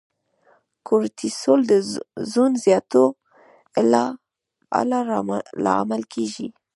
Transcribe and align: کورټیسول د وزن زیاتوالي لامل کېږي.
کورټیسول 0.87 1.59
د 1.67 1.73
وزن 2.17 2.51
زیاتوالي 2.65 4.99
لامل 5.65 6.01
کېږي. 6.13 6.47